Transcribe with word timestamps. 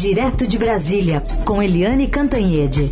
Direto 0.00 0.46
de 0.46 0.56
Brasília, 0.56 1.24
com 1.44 1.60
Eliane 1.60 2.06
Cantanhede. 2.06 2.82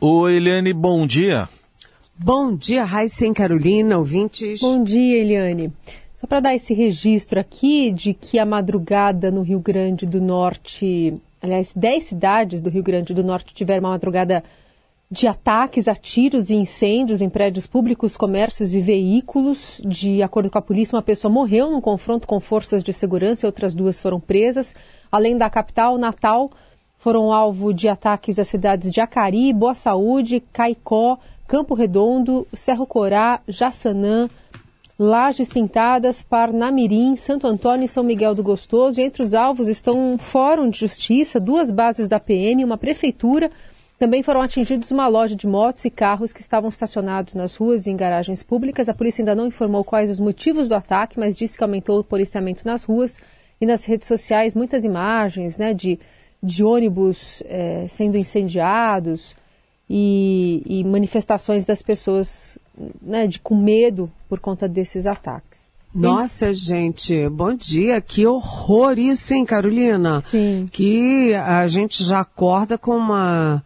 Oi, 0.00 0.36
Eliane, 0.36 0.72
bom 0.72 1.06
dia. 1.06 1.50
Bom 2.16 2.56
dia, 2.56 2.82
Raíssen 2.82 3.34
Carolina, 3.34 3.98
ouvintes. 3.98 4.62
Bom 4.62 4.82
dia, 4.82 5.18
Eliane. 5.18 5.70
Só 6.16 6.26
para 6.26 6.40
dar 6.40 6.54
esse 6.54 6.72
registro 6.72 7.38
aqui 7.38 7.90
de 7.90 8.14
que 8.14 8.38
a 8.38 8.46
madrugada 8.46 9.30
no 9.30 9.42
Rio 9.42 9.60
Grande 9.60 10.06
do 10.06 10.18
Norte, 10.18 11.12
aliás, 11.42 11.74
10 11.76 12.04
cidades 12.04 12.62
do 12.62 12.70
Rio 12.70 12.82
Grande 12.82 13.12
do 13.12 13.22
Norte 13.22 13.52
tiveram 13.52 13.82
uma 13.82 13.90
madrugada 13.90 14.42
de 15.12 15.26
ataques 15.26 15.88
a 15.88 15.94
tiros 15.94 16.48
e 16.48 16.54
incêndios 16.54 17.20
em 17.20 17.28
prédios 17.28 17.66
públicos, 17.66 18.16
comércios 18.16 18.74
e 18.74 18.80
veículos. 18.80 19.78
De 19.84 20.22
acordo 20.22 20.48
com 20.48 20.56
a 20.56 20.62
polícia, 20.62 20.96
uma 20.96 21.02
pessoa 21.02 21.30
morreu 21.30 21.70
num 21.70 21.82
confronto 21.82 22.26
com 22.26 22.40
forças 22.40 22.82
de 22.82 22.94
segurança 22.94 23.44
e 23.44 23.46
outras 23.46 23.74
duas 23.74 24.00
foram 24.00 24.18
presas. 24.18 24.74
Além 25.10 25.36
da 25.36 25.50
capital, 25.50 25.98
Natal, 25.98 26.50
foram 26.96 27.30
alvo 27.30 27.74
de 27.74 27.90
ataques 27.90 28.38
às 28.38 28.48
cidades 28.48 28.90
de 28.90 29.02
Acari, 29.02 29.52
Boa 29.52 29.74
Saúde, 29.74 30.42
Caicó, 30.50 31.18
Campo 31.46 31.74
Redondo, 31.74 32.46
Cerro 32.54 32.86
Corá, 32.86 33.42
Jaçanã, 33.46 34.30
Lajes 34.98 35.50
Pintadas, 35.50 36.22
Parnamirim, 36.22 37.16
Santo 37.16 37.46
Antônio 37.46 37.84
e 37.84 37.88
São 37.88 38.02
Miguel 38.02 38.34
do 38.34 38.42
Gostoso. 38.42 38.98
E 38.98 39.04
entre 39.04 39.22
os 39.22 39.34
alvos 39.34 39.68
estão 39.68 40.14
um 40.14 40.16
fórum 40.16 40.70
de 40.70 40.78
justiça, 40.78 41.38
duas 41.38 41.70
bases 41.70 42.08
da 42.08 42.18
PM, 42.18 42.64
uma 42.64 42.78
prefeitura, 42.78 43.50
também 44.02 44.20
foram 44.20 44.42
atingidos 44.42 44.90
uma 44.90 45.06
loja 45.06 45.36
de 45.36 45.46
motos 45.46 45.84
e 45.84 45.90
carros 45.90 46.32
que 46.32 46.40
estavam 46.40 46.68
estacionados 46.68 47.36
nas 47.36 47.54
ruas 47.54 47.86
e 47.86 47.90
em 47.90 47.96
garagens 47.96 48.42
públicas. 48.42 48.88
A 48.88 48.94
polícia 48.94 49.22
ainda 49.22 49.32
não 49.32 49.46
informou 49.46 49.84
quais 49.84 50.10
os 50.10 50.18
motivos 50.18 50.66
do 50.66 50.74
ataque, 50.74 51.20
mas 51.20 51.36
disse 51.36 51.56
que 51.56 51.62
aumentou 51.62 52.00
o 52.00 52.02
policiamento 52.02 52.66
nas 52.66 52.82
ruas 52.82 53.20
e 53.60 53.64
nas 53.64 53.84
redes 53.84 54.08
sociais. 54.08 54.56
Muitas 54.56 54.84
imagens 54.84 55.56
né, 55.56 55.72
de, 55.72 56.00
de 56.42 56.64
ônibus 56.64 57.44
é, 57.46 57.86
sendo 57.88 58.18
incendiados 58.18 59.36
e, 59.88 60.64
e, 60.66 60.82
manifestações 60.82 61.64
das 61.64 61.80
pessoas 61.80 62.58
né, 63.00 63.28
de, 63.28 63.38
com 63.38 63.54
medo 63.54 64.10
por 64.28 64.40
conta 64.40 64.66
desses 64.66 65.06
ataques. 65.06 65.70
Nossa, 65.94 66.52
gente, 66.52 67.28
bom 67.28 67.54
dia. 67.54 68.00
Que 68.00 68.26
horror 68.26 68.98
isso, 68.98 69.32
hein, 69.32 69.44
Carolina? 69.44 70.24
Sim. 70.28 70.66
Que 70.72 71.34
a 71.34 71.68
gente 71.68 72.02
já 72.02 72.18
acorda 72.18 72.76
com 72.76 72.96
uma 72.96 73.62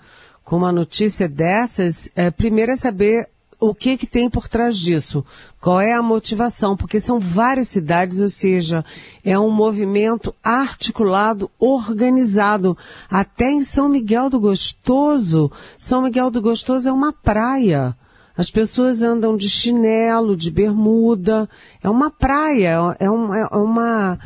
com 0.47 0.57
uma 0.57 0.71
notícia 0.71 1.29
dessas, 1.29 2.09
é, 2.15 2.31
primeiro 2.31 2.71
é 2.71 2.77
saber 2.77 3.29
o 3.59 3.75
que 3.75 3.97
que 3.97 4.07
tem 4.07 4.31
por 4.31 4.47
trás 4.47 4.77
disso, 4.77 5.25
qual 5.61 5.81
é 5.81 5.93
a 5.93 6.01
motivação, 6.01 6.77
porque 6.77 7.01
são 7.01 7.19
várias 7.19 7.67
cidades, 7.67 8.21
ou 8.21 8.29
seja, 8.29 8.85
é 9.25 9.37
um 9.37 9.51
movimento 9.51 10.33
articulado, 10.45 11.51
organizado, 11.59 12.79
até 13.11 13.51
em 13.51 13.65
São 13.65 13.89
Miguel 13.89 14.31
do 14.31 14.39
Gostoso. 14.39 15.51
São 15.77 16.03
Miguel 16.03 16.31
do 16.31 16.41
Gostoso 16.41 16.89
é 16.89 16.93
uma 16.93 17.13
praia. 17.13 17.97
As 18.37 18.49
pessoas 18.49 19.03
andam 19.03 19.37
de 19.37 19.49
chinelo, 19.49 20.37
de 20.37 20.51
bermuda. 20.53 21.49
É 21.83 21.91
uma 21.91 22.11
praia, 22.11 22.95
é, 23.01 23.11
um, 23.11 23.35
é 23.35 23.47
uma 23.57 24.17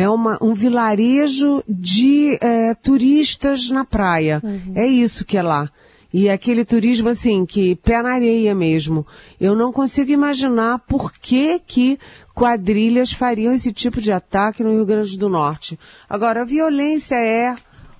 é 0.00 0.08
uma, 0.08 0.38
um 0.40 0.54
vilarejo 0.54 1.62
de 1.68 2.38
é, 2.40 2.72
turistas 2.72 3.68
na 3.68 3.84
praia. 3.84 4.40
Uhum. 4.42 4.72
É 4.74 4.86
isso 4.86 5.26
que 5.26 5.36
é 5.36 5.42
lá. 5.42 5.70
E 6.10 6.26
é 6.26 6.32
aquele 6.32 6.64
turismo 6.64 7.10
assim, 7.10 7.44
que 7.44 7.76
pé 7.76 8.02
na 8.02 8.14
areia 8.14 8.54
mesmo. 8.54 9.06
Eu 9.38 9.54
não 9.54 9.70
consigo 9.70 10.10
imaginar 10.10 10.78
por 10.78 11.12
que 11.12 11.58
que 11.58 11.98
quadrilhas 12.34 13.12
fariam 13.12 13.52
esse 13.52 13.74
tipo 13.74 14.00
de 14.00 14.10
ataque 14.10 14.64
no 14.64 14.72
Rio 14.72 14.86
Grande 14.86 15.18
do 15.18 15.28
Norte. 15.28 15.78
Agora, 16.08 16.40
a 16.40 16.46
violência 16.46 17.16
é 17.16 17.54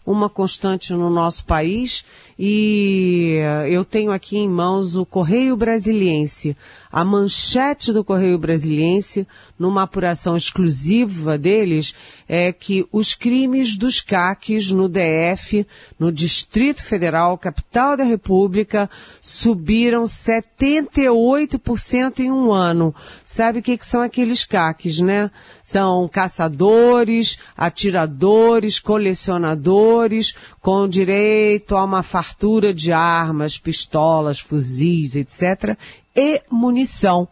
uma 0.04 0.30
constante 0.30 0.94
no 0.94 1.10
nosso 1.10 1.44
país 1.44 2.02
e 2.42 3.36
eu 3.68 3.84
tenho 3.84 4.10
aqui 4.10 4.38
em 4.38 4.48
mãos 4.48 4.96
o 4.96 5.04
Correio 5.04 5.54
Brasiliense, 5.58 6.56
a 6.90 7.04
manchete 7.04 7.92
do 7.92 8.02
Correio 8.02 8.38
Brasiliense, 8.38 9.28
numa 9.58 9.82
apuração 9.82 10.34
exclusiva 10.36 11.36
deles, 11.36 11.94
é 12.26 12.50
que 12.50 12.86
os 12.90 13.14
crimes 13.14 13.76
dos 13.76 14.00
CACs 14.00 14.72
no 14.72 14.88
DF, 14.88 15.66
no 15.98 16.10
Distrito 16.10 16.82
Federal, 16.82 17.36
capital 17.36 17.94
da 17.94 18.04
República, 18.04 18.88
subiram 19.20 20.04
78% 20.04 22.20
em 22.20 22.32
um 22.32 22.50
ano. 22.50 22.94
Sabe 23.22 23.58
o 23.58 23.62
que, 23.62 23.76
que 23.76 23.84
são 23.84 24.00
aqueles 24.00 24.46
CACs, 24.46 25.00
né? 25.00 25.30
São 25.62 26.08
caçadores, 26.08 27.38
atiradores, 27.56 28.80
colecionadores, 28.80 30.34
com 30.60 30.86
direito 30.86 31.76
a 31.76 31.84
uma 31.84 32.02
fartura 32.02 32.72
de 32.74 32.92
armas, 32.92 33.58
pistolas, 33.58 34.38
fuzis, 34.38 35.16
etc., 35.16 35.76
e 36.14 36.42
munição. 36.50 37.28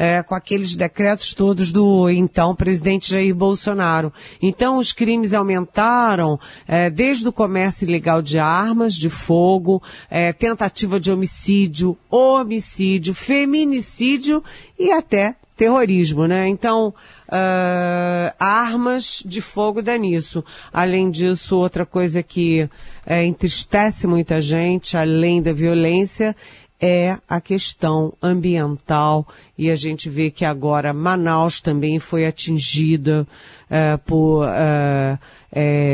É, 0.00 0.22
com 0.22 0.32
aqueles 0.32 0.76
decretos 0.76 1.34
todos 1.34 1.72
do 1.72 2.08
então 2.08 2.54
presidente 2.54 3.10
Jair 3.10 3.34
Bolsonaro. 3.34 4.12
Então 4.40 4.78
os 4.78 4.92
crimes 4.92 5.34
aumentaram 5.34 6.38
é, 6.68 6.88
desde 6.88 7.26
o 7.26 7.32
comércio 7.32 7.84
ilegal 7.84 8.22
de 8.22 8.38
armas 8.38 8.94
de 8.94 9.10
fogo, 9.10 9.82
é, 10.08 10.32
tentativa 10.32 11.00
de 11.00 11.10
homicídio, 11.10 11.98
homicídio, 12.08 13.12
feminicídio 13.12 14.40
e 14.78 14.92
até 14.92 15.34
terrorismo, 15.58 16.26
né? 16.28 16.46
Então, 16.46 16.94
uh, 17.28 18.32
armas 18.38 19.22
de 19.26 19.40
fogo 19.40 19.82
dá 19.82 19.98
nisso. 19.98 20.44
Além 20.72 21.10
disso, 21.10 21.56
outra 21.56 21.84
coisa 21.84 22.22
que 22.22 22.70
é, 23.04 23.24
entristece 23.24 24.06
muita 24.06 24.40
gente, 24.40 24.96
além 24.96 25.42
da 25.42 25.52
violência, 25.52 26.34
é 26.80 27.18
a 27.28 27.40
questão 27.40 28.14
ambiental 28.22 29.26
e 29.58 29.68
a 29.68 29.74
gente 29.74 30.08
vê 30.08 30.30
que 30.30 30.44
agora 30.44 30.92
Manaus 30.92 31.60
também 31.60 31.98
foi 31.98 32.24
atingida 32.24 33.26
uh, 33.68 33.98
por 34.06 34.46
uh, 34.46 35.18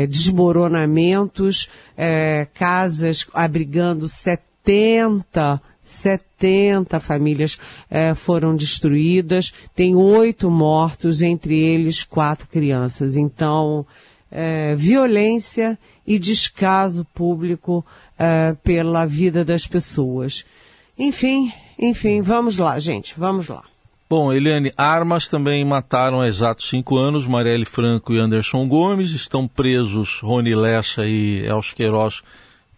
desmoronamentos, 0.07 1.69
casas 2.53 3.25
abrigando 3.33 4.07
70 4.07 5.59
70 5.85 6.99
famílias 6.99 7.57
foram 8.15 8.55
destruídas, 8.55 9.53
tem 9.75 9.95
oito 9.95 10.49
mortos, 10.49 11.21
entre 11.21 11.57
eles 11.57 12.03
quatro 12.03 12.47
crianças. 12.47 13.15
Então, 13.15 13.85
violência 14.75 15.77
e 16.05 16.19
descaso 16.19 17.05
público 17.13 17.85
pela 18.63 19.05
vida 19.05 19.45
das 19.45 19.67
pessoas. 19.67 20.43
Enfim, 20.97 21.51
enfim, 21.77 22.21
vamos 22.21 22.57
lá, 22.57 22.79
gente, 22.79 23.13
vamos 23.17 23.47
lá. 23.47 23.63
Bom, 24.07 24.31
Eliane, 24.31 24.71
armas 24.77 25.27
também 25.27 25.65
mataram 25.65 26.21
há 26.21 26.27
exatos 26.27 26.69
cinco 26.69 26.95
anos 26.95 27.25
Marielle 27.25 27.65
Franco 27.65 28.13
e 28.13 28.19
Anderson 28.19 28.67
Gomes. 28.67 29.09
Estão 29.11 29.47
presos 29.47 30.19
Rony 30.21 30.53
Lessa 30.53 31.07
e 31.07 31.43
Elcio 31.43 31.75
Queiroz 31.75 32.21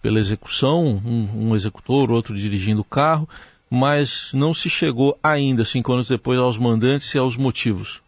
pela 0.01 0.19
execução, 0.19 1.01
um, 1.05 1.49
um 1.49 1.55
executor, 1.55 2.11
outro 2.11 2.35
dirigindo 2.35 2.81
o 2.81 2.85
carro, 2.85 3.27
mas 3.69 4.31
não 4.33 4.53
se 4.53 4.69
chegou 4.69 5.17
ainda, 5.21 5.65
cinco 5.65 5.93
anos 5.93 6.07
depois, 6.07 6.39
aos 6.39 6.57
mandantes 6.57 7.13
e 7.13 7.17
aos 7.17 7.35
motivos. 7.35 8.01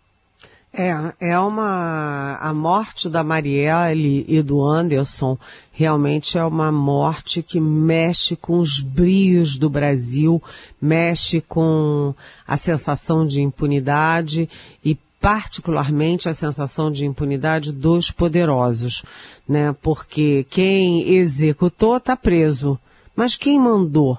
É, 0.71 0.93
é 1.19 1.39
uma. 1.39 2.37
A 2.39 2.53
morte 2.53 3.09
da 3.09 3.23
Marielle 3.23 4.23
e 4.27 4.41
do 4.43 4.63
Anderson 4.63 5.35
realmente 5.71 6.37
é 6.37 6.43
uma 6.43 6.71
morte 6.71 7.41
que 7.41 7.59
mexe 7.59 8.35
com 8.35 8.59
os 8.59 8.79
brios 8.79 9.57
do 9.57 9.67
Brasil, 9.67 10.41
mexe 10.79 11.41
com 11.41 12.13
a 12.47 12.55
sensação 12.55 13.25
de 13.25 13.41
impunidade 13.41 14.47
e 14.85 14.95
particularmente 15.19 16.29
a 16.29 16.33
sensação 16.33 16.91
de 16.91 17.05
impunidade 17.05 17.71
dos 17.71 18.11
poderosos, 18.11 19.03
né? 19.47 19.75
Porque 19.81 20.45
quem 20.49 21.15
executou 21.15 21.97
está 21.97 22.15
preso, 22.15 22.79
mas 23.15 23.35
quem 23.35 23.59
mandou? 23.59 24.17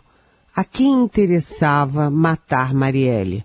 A 0.55 0.65
quem 0.65 0.93
interessava 0.93 2.11
matar 2.11 2.75
Marielle? 2.75 3.45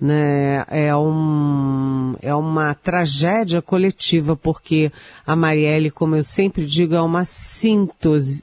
né, 0.00 0.64
é, 0.68 0.94
um, 0.94 2.14
é 2.20 2.34
uma 2.34 2.74
tragédia 2.74 3.62
coletiva, 3.62 4.36
porque 4.36 4.92
a 5.26 5.34
Marielle, 5.34 5.90
como 5.90 6.16
eu 6.16 6.22
sempre 6.22 6.66
digo, 6.66 6.94
é 6.94 7.00
uma 7.00 7.24
síntese, 7.24 8.42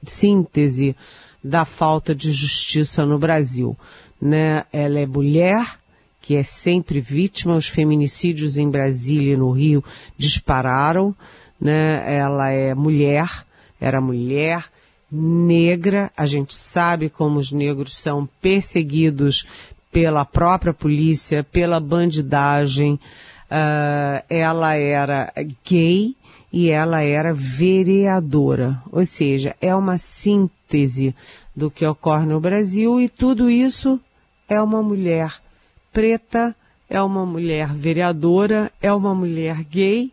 da 1.44 1.66
falta 1.66 2.16
de 2.16 2.32
justiça 2.32 3.06
no 3.06 3.20
Brasil. 3.20 3.78
Né? 4.22 4.64
Ela 4.72 5.00
é 5.00 5.06
mulher, 5.06 5.78
que 6.24 6.38
é 6.38 6.42
sempre 6.42 7.02
vítima, 7.02 7.54
os 7.54 7.68
feminicídios 7.68 8.58
em 8.58 8.70
Brasília 8.70 9.34
e 9.34 9.38
no 9.38 9.52
Rio 9.52 9.84
dispararam, 10.18 11.14
né? 11.60 12.02
ela 12.18 12.50
é 12.50 12.74
mulher, 12.74 13.46
era 13.80 14.00
mulher, 14.00 14.64
negra, 15.12 16.10
a 16.16 16.26
gente 16.26 16.56
sabe 16.56 17.10
como 17.10 17.40
os 17.40 17.52
negros 17.52 17.94
são 17.98 18.28
perseguidos 18.42 19.46
pela 19.92 20.24
própria 20.24 20.74
polícia, 20.74 21.44
pela 21.44 21.78
bandidagem. 21.78 22.94
Uh, 23.52 24.24
ela 24.30 24.76
era 24.76 25.32
gay 25.66 26.16
e 26.54 26.70
ela 26.70 27.02
era 27.02 27.34
vereadora, 27.34 28.82
ou 28.90 29.06
seja, 29.06 29.58
é 29.60 29.76
uma 29.76 29.98
síntese 29.98 31.14
do 31.54 31.70
que 31.70 31.86
ocorre 31.86 32.26
no 32.26 32.40
Brasil 32.40 33.02
e 33.02 33.10
tudo 33.10 33.50
isso 33.50 34.00
é 34.48 34.62
uma 34.62 34.82
mulher 34.82 35.43
preta, 35.94 36.56
é 36.90 37.02
uma 37.02 37.26
mulher 37.26 37.74
vereadora, 37.74 38.72
é 38.82 38.92
uma 38.92 39.16
mulher 39.16 39.64
gay 39.64 40.12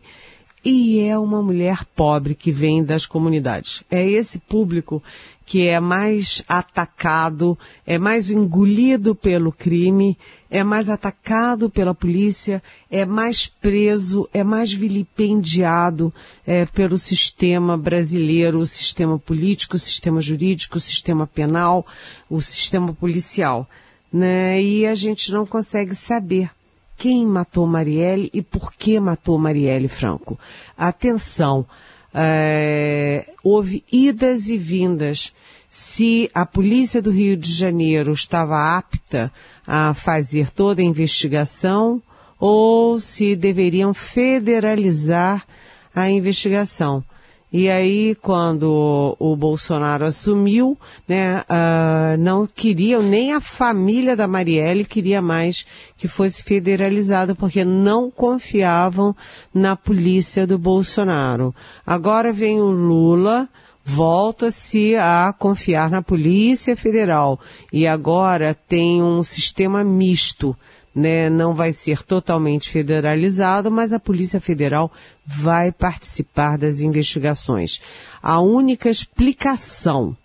e 0.65 1.01
é 1.01 1.19
uma 1.19 1.43
mulher 1.43 1.85
pobre 1.97 2.35
que 2.35 2.51
vem 2.51 2.85
das 2.85 3.07
comunidades. 3.07 3.83
É 3.91 4.07
esse 4.07 4.39
público 4.39 5.03
que 5.51 5.67
é 5.67 5.81
mais 5.81 6.45
atacado, 6.49 7.59
é 7.85 7.99
mais 7.99 8.31
engolido 8.31 9.17
pelo 9.17 9.51
crime, 9.51 10.17
é 10.49 10.63
mais 10.63 10.89
atacado 10.89 11.69
pela 11.69 11.93
polícia, 11.93 12.63
é 12.89 13.05
mais 13.05 13.49
preso, 13.49 14.29
é 14.33 14.45
mais 14.45 14.73
vilipendiado 14.73 16.15
é, 16.47 16.67
pelo 16.67 16.97
sistema 16.97 17.77
brasileiro, 17.77 18.61
o 18.61 18.67
sistema 18.67 19.19
político, 19.19 19.75
o 19.75 19.81
sistema 19.81 20.21
jurídico, 20.21 20.79
o 20.79 20.81
sistema 20.81 21.27
penal, 21.27 21.85
o 22.29 22.41
sistema 22.41 22.93
policial. 22.93 23.69
Né? 24.13 24.63
E 24.63 24.87
a 24.87 24.95
gente 24.95 25.33
não 25.33 25.47
consegue 25.47 25.95
saber 25.95 26.51
quem 26.97 27.27
matou 27.27 27.67
Marielle 27.67 28.31
e 28.35 28.43
por 28.43 28.75
que 28.75 29.01
matou 29.01 29.39
Marielle 29.39 29.89
Franco. 29.89 30.39
Atenção, 30.77 31.65
é, 32.13 33.27
houve 33.43 33.83
idas 33.91 34.49
e 34.49 34.59
vindas. 34.59 35.33
Se 35.67 36.31
a 36.35 36.45
polícia 36.45 37.01
do 37.01 37.11
Rio 37.11 37.37
de 37.37 37.53
Janeiro 37.53 38.13
estava 38.13 38.77
apta 38.77 39.33
a 39.67 39.95
fazer 39.95 40.51
toda 40.51 40.83
a 40.83 40.85
investigação 40.85 42.03
ou 42.39 42.99
se 42.99 43.37
deveriam 43.37 43.95
federalizar 43.95 45.47
a 45.95 46.11
investigação. 46.11 47.05
E 47.53 47.69
aí, 47.69 48.15
quando 48.15 49.17
o 49.19 49.35
Bolsonaro 49.35 50.05
assumiu, 50.05 50.79
né, 51.09 51.41
uh, 51.41 52.17
não 52.17 52.47
queriam, 52.47 53.03
nem 53.03 53.33
a 53.33 53.41
família 53.41 54.15
da 54.15 54.29
Marielle 54.29 54.85
queria 54.85 55.21
mais 55.21 55.67
que 55.97 56.07
fosse 56.07 56.45
federalizado, 56.45 57.35
porque 57.35 57.65
não 57.65 58.09
confiavam 58.09 59.17
na 59.53 59.75
polícia 59.75 60.47
do 60.47 60.57
Bolsonaro. 60.57 61.53
Agora 61.85 62.33
vem 62.33 62.61
o 62.61 62.71
Lula, 62.71 63.49
volta-se 63.85 64.95
a 64.95 65.35
confiar 65.37 65.91
na 65.91 66.03
Polícia 66.03 66.77
Federal. 66.77 67.41
E 67.73 67.85
agora 67.85 68.57
tem 68.69 69.03
um 69.03 69.25
sistema 69.25 69.83
misto 69.83 70.57
né, 70.95 71.31
não 71.31 71.55
vai 71.55 71.73
ser 71.73 72.03
totalmente 72.03 72.69
federalizado, 72.71 73.71
mas 73.71 73.93
a 73.93 74.01
Polícia 74.01 74.41
Federal 74.41 74.91
vai 75.25 75.71
participar 75.71 76.59
das 76.59 76.81
investigações. 76.81 77.81
A 78.23 78.41
única 78.41 78.89
explicação 78.91 80.17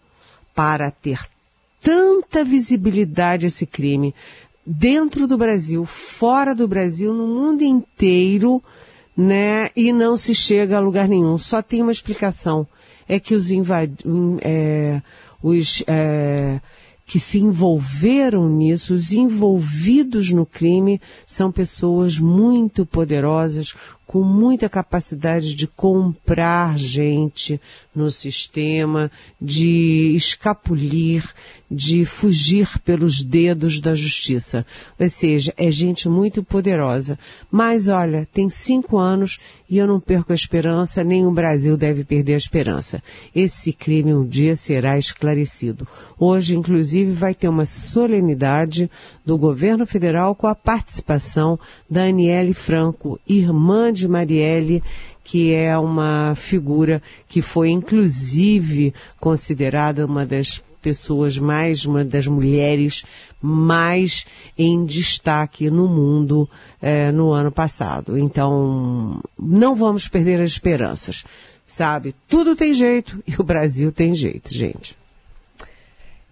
para 0.53 0.89
ter 0.89 1.19
tanta 1.81 2.43
visibilidade 2.43 3.45
esse 3.45 3.65
crime 3.65 4.13
dentro 4.65 5.27
do 5.27 5.37
Brasil, 5.37 5.85
fora 5.85 6.55
do 6.55 6.67
Brasil, 6.67 7.13
no 7.13 7.27
mundo 7.27 7.61
inteiro, 7.61 8.63
né, 9.15 9.69
e 9.75 9.93
não 9.93 10.17
se 10.17 10.33
chega 10.33 10.77
a 10.77 10.81
lugar 10.81 11.07
nenhum. 11.07 11.37
Só 11.37 11.61
tem 11.61 11.81
uma 11.83 11.91
explicação, 11.91 12.67
é 13.07 13.19
que 13.19 13.35
os 13.35 13.51
invadidos, 13.51 14.03
é, 14.41 15.01
os 15.43 15.83
é, 15.85 16.59
que 17.05 17.19
se 17.19 17.39
envolveram 17.39 18.49
nisso, 18.49 18.93
os 18.93 19.13
envolvidos 19.13 20.31
no 20.31 20.45
crime, 20.45 20.99
são 21.27 21.51
pessoas 21.51 22.17
muito 22.17 22.85
poderosas, 22.85 23.75
com 24.07 24.23
muita 24.23 24.69
capacidade 24.69 25.55
de 25.55 25.67
comprar 25.67 26.77
gente 26.77 27.59
no 27.93 28.09
sistema, 28.09 29.11
de 29.41 30.13
escapulir, 30.15 31.27
de 31.69 32.05
fugir 32.05 32.79
pelos 32.79 33.21
dedos 33.21 33.81
da 33.81 33.95
justiça. 33.95 34.65
Ou 34.99 35.09
seja, 35.09 35.53
é 35.57 35.69
gente 35.71 36.07
muito 36.07 36.43
poderosa. 36.43 37.17
Mas 37.51 37.87
olha, 37.87 38.27
tem 38.31 38.47
cinco 38.49 38.97
anos 38.97 39.39
e 39.69 39.77
eu 39.77 39.87
não 39.87 39.99
perco 39.99 40.31
a 40.31 40.35
esperança, 40.35 41.03
nem 41.03 41.25
o 41.25 41.31
Brasil 41.31 41.75
deve 41.75 42.03
perder 42.03 42.35
a 42.35 42.37
esperança. 42.37 43.01
Esse 43.35 43.73
crime 43.73 44.13
um 44.13 44.25
dia 44.25 44.55
será 44.55 44.97
esclarecido. 44.97 45.87
Hoje, 46.19 46.55
inclusive, 46.55 47.11
vai 47.11 47.33
ter 47.33 47.47
uma 47.47 47.65
solenidade 47.65 48.89
do 49.25 49.37
governo 49.37 49.85
federal 49.85 50.35
com 50.35 50.47
a 50.47 50.55
participação 50.55 51.59
da 51.89 52.03
Aniele 52.03 52.53
Franco, 52.53 53.19
irmã 53.27 53.91
de 53.91 54.07
Marielle, 54.07 54.83
que 55.23 55.53
é 55.53 55.75
uma 55.75 56.35
figura 56.35 57.01
que 57.27 57.41
foi 57.41 57.71
inclusive 57.71 58.93
considerada 59.19 60.05
uma 60.05 60.23
das 60.23 60.63
pessoas 60.85 61.39
mais, 61.39 61.83
uma 61.83 62.03
das 62.03 62.27
mulheres 62.27 63.03
mais 63.41 64.27
em 64.55 64.85
destaque 64.85 65.67
no 65.71 65.87
mundo 65.87 66.47
eh, 66.79 67.11
no 67.11 67.31
ano 67.31 67.51
passado. 67.51 68.15
Então, 68.19 69.19
não 69.35 69.73
vamos 69.73 70.07
perder 70.07 70.39
as 70.39 70.51
esperanças, 70.51 71.25
sabe? 71.65 72.13
Tudo 72.27 72.55
tem 72.55 72.71
jeito 72.71 73.17
e 73.27 73.33
o 73.41 73.43
Brasil 73.43 73.91
tem 73.91 74.13
jeito, 74.13 74.53
gente. 74.53 74.95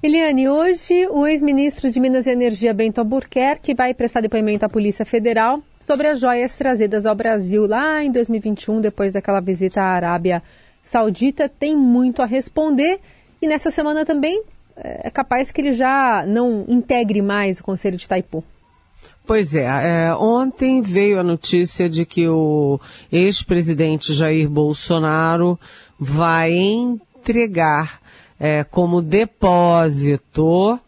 Eliane, 0.03 0.47
hoje 0.47 1.07
o 1.07 1.25
ex-ministro 1.25 1.89
de 1.89 1.99
Minas 1.99 2.27
e 2.27 2.31
Energia 2.31 2.75
Bento 2.75 2.99
Albuquerque 2.99 3.73
vai 3.73 3.91
prestar 3.95 4.21
depoimento 4.21 4.65
à 4.65 4.69
Polícia 4.69 5.05
Federal 5.05 5.63
sobre 5.81 6.09
as 6.09 6.19
joias 6.19 6.55
trazidas 6.55 7.07
ao 7.07 7.15
Brasil 7.15 7.65
lá 7.65 8.03
em 8.03 8.11
2021, 8.11 8.81
depois 8.81 9.13
daquela 9.13 9.39
visita 9.39 9.81
à 9.81 9.95
Arábia 9.95 10.43
Saudita. 10.83 11.49
Tem 11.49 11.75
muito 11.75 12.21
a 12.21 12.25
responder 12.25 12.99
e 13.43 13.47
nessa 13.47 13.69
semana 13.69 14.05
também 14.05 14.41
é 14.75 15.09
capaz 15.09 15.51
que 15.51 15.59
ele 15.59 15.73
já 15.73 16.23
não 16.25 16.63
integre 16.65 17.21
mais 17.21 17.59
o 17.59 17.63
Conselho 17.63 17.97
de 17.97 18.05
Itaipu. 18.05 18.41
Pois 19.27 19.53
é, 19.53 19.65
é, 19.65 20.15
ontem 20.15 20.81
veio 20.81 21.19
a 21.19 21.23
notícia 21.23 21.89
de 21.89 22.05
que 22.05 22.25
o 22.27 22.79
ex-presidente 23.11 24.13
Jair 24.13 24.49
Bolsonaro 24.49 25.59
vai 25.99 26.53
entregar 26.53 27.99
é, 28.39 28.63
como 28.63 29.01
depósito, 29.01 30.79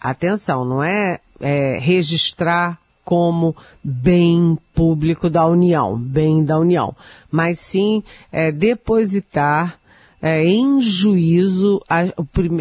atenção, 0.00 0.64
não 0.64 0.82
é, 0.82 1.20
é 1.38 1.78
registrar 1.78 2.78
como 3.04 3.54
bem 3.84 4.58
público 4.74 5.28
da 5.28 5.46
União, 5.46 5.98
bem 5.98 6.42
da 6.42 6.58
União, 6.58 6.96
mas 7.30 7.58
sim 7.58 8.02
é, 8.32 8.50
depositar 8.50 9.78
é, 10.20 10.44
em 10.44 10.80
juízo 10.80 11.80
a, 11.88 12.04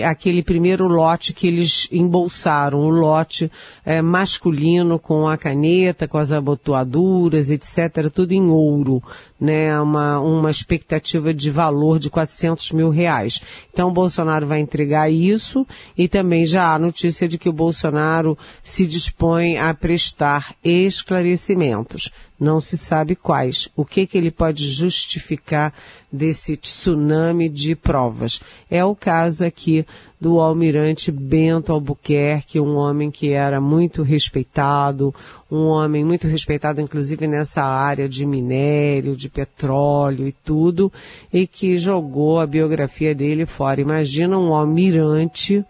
aquele 0.10 0.44
primeiro 0.44 0.88
lote 0.88 1.34
que 1.34 1.48
eles 1.48 1.88
embolsaram, 1.92 2.80
o 2.80 2.90
lote 2.90 3.52
é, 3.86 4.02
masculino 4.02 5.00
com 5.00 5.28
a 5.28 5.38
caneta, 5.38 6.08
com 6.08 6.18
as 6.18 6.32
abotoaduras, 6.32 7.50
etc., 7.50 8.12
tudo 8.14 8.32
em 8.32 8.48
ouro, 8.48 9.02
né, 9.40 9.80
uma, 9.80 10.20
uma 10.20 10.52
expectativa 10.52 11.34
de 11.34 11.50
valor 11.50 12.00
de 12.00 12.10
400 12.10 12.72
mil 12.72 12.90
reais. 12.90 13.42
Então 13.74 13.90
o 13.90 13.94
Bolsonaro 13.94 14.46
vai 14.46 14.60
entregar 14.60 15.12
isso 15.12 15.66
e 15.98 16.08
também 16.08 16.46
já 16.46 16.74
há 16.74 16.80
notícia 16.80 17.28
de 17.28 17.38
que 17.38 17.50
o 17.50 17.54
Bolsonaro 17.54 18.38
se 18.64 18.86
dispõe 18.86 19.58
a 19.58 19.74
prestar 19.74 20.56
esclarecimentos 20.64 22.12
não 22.40 22.62
se 22.62 22.78
sabe 22.78 23.16
quais. 23.16 23.70
O 23.76 23.84
que, 23.84 24.06
que 24.06 24.18
ele 24.18 24.32
pode 24.32 24.68
justificar 24.70 25.74
desse 26.12 26.56
tsunami 26.56 27.50
de 27.50 27.76
provas? 27.76 28.42
É 28.70 28.84
o 28.86 28.96
caso 28.96 29.44
aqui 29.44 29.86
do 30.20 30.40
almirante 30.40 31.12
Bento 31.12 31.72
Albuquerque, 31.72 32.60
um 32.60 32.76
homem 32.76 33.12
que 33.12 33.32
era 33.32 33.60
muito 33.60 34.04
respeitado, 34.04 35.14
um 35.50 35.66
homem 35.66 36.04
muito 36.04 36.28
respeitado 36.28 36.82
inclusive 36.82 37.28
nessa 37.28 37.64
área 37.64 38.08
de 38.08 38.26
minério, 38.26 39.16
de 39.16 39.30
petróleo 39.30 40.28
e 40.28 40.32
tudo, 40.32 40.92
e 41.32 41.46
que 41.46 41.78
jogou 41.78 42.40
a 42.40 42.48
biografia 42.48 43.14
dele 43.14 43.46
fora. 43.46 43.82
Imagina 43.82 44.38
um 44.38 44.54
almirante 44.54 45.64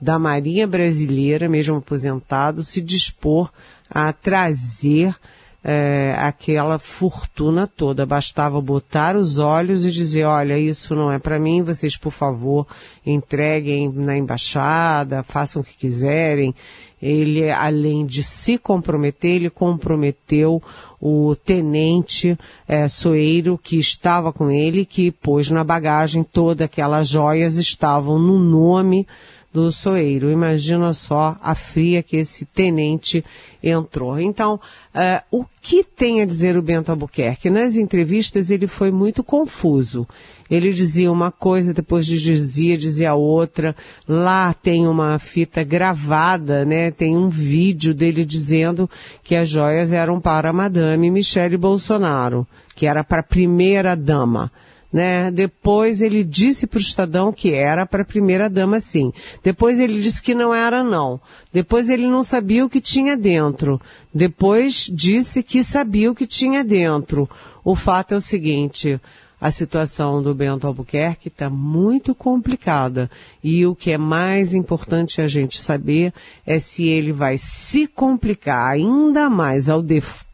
da 0.00 0.18
Marinha 0.18 0.66
Brasileira, 0.66 1.48
mesmo 1.48 1.76
aposentado, 1.76 2.62
se 2.62 2.80
dispor 2.80 3.50
a 3.90 4.12
trazer 4.12 5.16
é, 5.62 6.14
aquela 6.18 6.78
fortuna 6.78 7.66
toda. 7.66 8.06
Bastava 8.06 8.60
botar 8.60 9.16
os 9.16 9.38
olhos 9.38 9.84
e 9.84 9.90
dizer, 9.90 10.24
olha, 10.24 10.58
isso 10.58 10.94
não 10.94 11.10
é 11.10 11.18
para 11.18 11.38
mim, 11.38 11.62
vocês 11.62 11.96
por 11.96 12.12
favor 12.12 12.66
entreguem 13.04 13.90
na 13.92 14.16
embaixada, 14.16 15.22
façam 15.22 15.62
o 15.62 15.64
que 15.64 15.76
quiserem. 15.76 16.54
Ele, 17.00 17.48
além 17.48 18.04
de 18.04 18.24
se 18.24 18.58
comprometer, 18.58 19.36
ele 19.36 19.50
comprometeu 19.50 20.60
o 21.00 21.36
tenente 21.36 22.36
é, 22.66 22.88
Soeiro 22.88 23.56
que 23.56 23.78
estava 23.78 24.32
com 24.32 24.50
ele, 24.50 24.84
que 24.84 25.12
pôs 25.12 25.48
na 25.48 25.62
bagagem 25.62 26.24
todas 26.24 26.64
aquelas 26.64 27.08
joias 27.08 27.54
estavam 27.54 28.18
no 28.18 28.36
nome 28.38 29.06
do 29.52 29.72
Soeiro. 29.72 30.30
Imagina 30.30 30.92
só 30.92 31.36
a 31.42 31.54
fria 31.54 32.02
que 32.02 32.16
esse 32.16 32.44
tenente 32.44 33.24
entrou. 33.62 34.20
Então, 34.20 34.60
uh, 34.94 35.22
o 35.30 35.44
que 35.60 35.82
tem 35.82 36.20
a 36.20 36.26
dizer 36.26 36.56
o 36.56 36.62
Bento 36.62 36.90
Albuquerque? 36.90 37.50
Nas 37.50 37.76
entrevistas 37.76 38.50
ele 38.50 38.66
foi 38.66 38.90
muito 38.90 39.24
confuso. 39.24 40.06
Ele 40.50 40.72
dizia 40.72 41.10
uma 41.10 41.30
coisa, 41.30 41.74
depois 41.74 42.06
dizia, 42.06 42.76
dizia 42.76 43.14
outra. 43.14 43.74
Lá 44.06 44.54
tem 44.54 44.86
uma 44.86 45.18
fita 45.18 45.62
gravada, 45.62 46.64
né? 46.64 46.90
Tem 46.90 47.16
um 47.16 47.28
vídeo 47.28 47.92
dele 47.92 48.24
dizendo 48.24 48.88
que 49.22 49.34
as 49.34 49.48
joias 49.48 49.92
eram 49.92 50.20
para 50.20 50.50
a 50.50 50.52
Madame 50.52 51.10
Michele 51.10 51.56
Bolsonaro, 51.56 52.46
que 52.74 52.86
era 52.86 53.04
para 53.04 53.20
a 53.20 53.24
primeira 53.24 53.94
dama 53.94 54.50
né? 54.92 55.30
Depois 55.30 56.00
ele 56.00 56.24
disse 56.24 56.66
para 56.66 56.78
o 56.78 56.80
Estadão 56.80 57.32
que 57.32 57.52
era 57.52 57.86
para 57.86 58.02
a 58.02 58.06
primeira 58.06 58.48
dama 58.48 58.80
sim. 58.80 59.12
Depois 59.42 59.78
ele 59.78 60.00
disse 60.00 60.22
que 60.22 60.34
não 60.34 60.54
era 60.54 60.82
não. 60.82 61.20
Depois 61.52 61.88
ele 61.88 62.08
não 62.08 62.22
sabia 62.22 62.64
o 62.64 62.70
que 62.70 62.80
tinha 62.80 63.16
dentro. 63.16 63.80
Depois 64.12 64.90
disse 64.92 65.42
que 65.42 65.62
sabia 65.62 66.10
o 66.10 66.14
que 66.14 66.26
tinha 66.26 66.64
dentro. 66.64 67.28
O 67.62 67.76
fato 67.76 68.14
é 68.14 68.16
o 68.16 68.20
seguinte, 68.20 68.98
a 69.40 69.50
situação 69.50 70.22
do 70.22 70.34
Bento 70.34 70.66
Albuquerque 70.66 71.28
está 71.28 71.48
muito 71.48 72.14
complicada. 72.14 73.10
E 73.44 73.64
o 73.66 73.74
que 73.74 73.92
é 73.92 73.98
mais 73.98 74.54
importante 74.54 75.20
a 75.20 75.28
gente 75.28 75.60
saber 75.60 76.12
é 76.46 76.58
se 76.58 76.88
ele 76.88 77.12
vai 77.12 77.38
se 77.38 77.86
complicar 77.86 78.72
ainda 78.72 79.30
mais 79.30 79.68
ao 79.68 79.82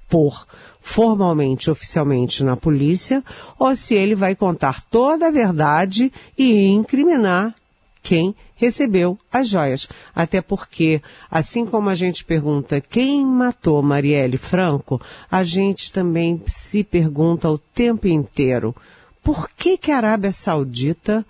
depor 0.05 0.47
formalmente, 0.81 1.71
oficialmente 1.71 2.45
na 2.45 2.57
polícia, 2.57 3.25
ou 3.59 3.75
se 3.75 3.95
ele 3.95 4.15
vai 4.15 4.37
contar 4.37 4.85
toda 4.85 5.29
a 5.29 5.31
verdade 5.31 6.13
e 6.37 6.67
incriminar 6.67 7.55
quem 8.03 8.35
recebeu 8.55 9.19
as 9.33 9.49
joias. 9.49 9.89
Até 10.15 10.43
porque, 10.43 11.01
assim 11.31 11.65
como 11.65 11.89
a 11.89 11.95
gente 11.95 12.23
pergunta 12.23 12.83
quem 12.83 13.25
matou 13.25 13.83
Marielle 13.83 14.37
Franco, 14.37 15.01
a 15.31 15.43
gente 15.43 15.91
também 15.91 16.43
se 16.47 16.85
pergunta 16.85 17.49
o 17.49 17.59
tempo 17.59 18.07
inteiro 18.07 18.77
por 19.23 19.49
que, 19.49 19.79
que 19.79 19.91
a 19.91 19.97
Arábia 19.97 20.33
Saudita 20.33 21.25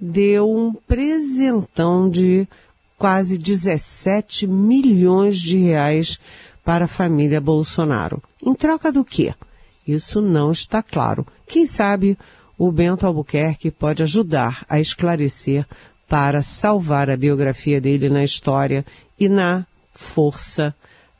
deu 0.00 0.50
um 0.50 0.72
presentão 0.72 2.08
de 2.08 2.48
quase 2.96 3.36
17 3.36 4.46
milhões 4.46 5.38
de 5.38 5.58
reais 5.58 6.18
para 6.64 6.86
a 6.86 6.88
família 6.88 7.40
Bolsonaro. 7.40 8.22
Em 8.42 8.54
troca 8.54 8.90
do 8.90 9.04
quê? 9.04 9.34
Isso 9.86 10.20
não 10.20 10.50
está 10.50 10.82
claro. 10.82 11.26
Quem 11.46 11.66
sabe 11.66 12.16
o 12.58 12.72
Bento 12.72 13.06
Albuquerque 13.06 13.70
pode 13.70 14.02
ajudar 14.02 14.64
a 14.68 14.80
esclarecer 14.80 15.66
para 16.08 16.42
salvar 16.42 17.10
a 17.10 17.16
biografia 17.16 17.80
dele 17.80 18.08
na 18.08 18.24
história 18.24 18.84
e 19.18 19.28
na 19.28 19.66
força 19.92 20.74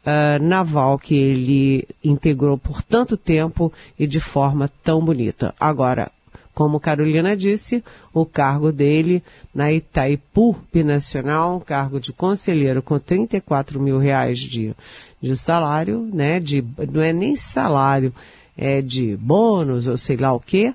uh, 0.05 0.43
naval 0.43 0.99
que 0.99 1.15
ele 1.15 1.89
integrou 2.03 2.57
por 2.57 2.83
tanto 2.83 3.17
tempo 3.17 3.73
e 3.99 4.07
de 4.07 4.21
forma 4.21 4.71
tão 4.83 5.05
bonita. 5.05 5.55
Agora, 5.59 6.11
como 6.55 6.79
Carolina 6.79 7.37
disse, 7.37 7.83
o 8.13 8.25
cargo 8.25 8.71
dele 8.71 9.23
na 9.53 9.73
Itaipu 9.73 10.57
Binacional, 10.73 11.57
um 11.57 11.61
cargo 11.61 11.99
de 11.99 12.13
conselheiro 12.13 12.81
com 12.81 12.99
34 12.99 13.81
mil 13.81 13.99
reais 13.99 14.39
de, 14.39 14.75
de 15.21 15.37
salário, 15.37 16.09
né? 16.13 16.39
De, 16.39 16.65
não 16.93 17.03
é 17.03 17.13
nem 17.13 17.35
salário, 17.35 18.15
é 18.57 18.81
de 18.81 19.17
bônus 19.17 19.89
ou 19.89 19.97
sei 19.97 20.17
lá 20.17 20.33
o 20.33 20.39
quê. 20.39 20.73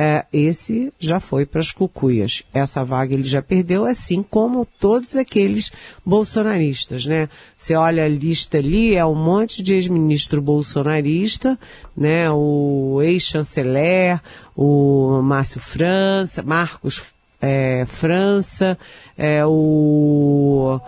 É, 0.00 0.24
esse 0.32 0.92
já 0.96 1.18
foi 1.18 1.44
para 1.44 1.60
as 1.60 1.72
cucuias. 1.72 2.44
Essa 2.54 2.84
vaga 2.84 3.14
ele 3.14 3.24
já 3.24 3.42
perdeu, 3.42 3.84
assim 3.84 4.22
como 4.22 4.64
todos 4.64 5.16
aqueles 5.16 5.72
bolsonaristas, 6.06 7.04
né? 7.04 7.28
Você 7.58 7.74
olha 7.74 8.04
a 8.04 8.08
lista 8.08 8.58
ali, 8.58 8.94
é 8.94 9.04
um 9.04 9.16
monte 9.16 9.60
de 9.60 9.74
ex-ministro 9.74 10.40
bolsonarista, 10.40 11.58
né? 11.96 12.30
O 12.30 13.00
ex-chanceler, 13.02 14.20
o 14.56 15.20
Márcio 15.20 15.60
França, 15.60 16.44
Marcos 16.44 17.02
é, 17.42 17.84
França, 17.86 18.78
é, 19.16 19.44
o 19.44 20.80